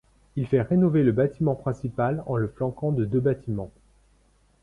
Il 0.35 0.47
fait 0.47 0.63
rénover 0.63 1.03
le 1.03 1.11
bâtiment 1.11 1.53
principal 1.53 2.23
en 2.25 2.35
le 2.35 2.47
flanquant 2.47 2.91
de 2.91 3.05
deux 3.05 3.19
bâtiments. 3.19 3.69